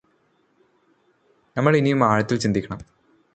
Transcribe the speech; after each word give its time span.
നമ്മള് 1.57 1.77
ഇനിയും 1.77 2.03
ആഴത്തില് 2.03 2.39
ചിന്തിക്കണം 2.39 2.81